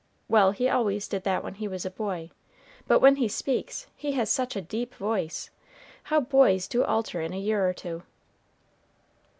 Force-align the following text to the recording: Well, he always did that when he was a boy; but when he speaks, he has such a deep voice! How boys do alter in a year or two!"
Well, 0.27 0.49
he 0.49 0.67
always 0.67 1.07
did 1.07 1.21
that 1.25 1.43
when 1.43 1.53
he 1.53 1.67
was 1.67 1.85
a 1.85 1.91
boy; 1.91 2.31
but 2.87 3.01
when 3.01 3.17
he 3.17 3.27
speaks, 3.27 3.85
he 3.95 4.13
has 4.13 4.31
such 4.31 4.55
a 4.55 4.59
deep 4.61 4.95
voice! 4.95 5.51
How 6.05 6.19
boys 6.19 6.67
do 6.67 6.83
alter 6.83 7.21
in 7.21 7.33
a 7.33 7.37
year 7.37 7.69
or 7.69 7.73
two!" 7.73 8.01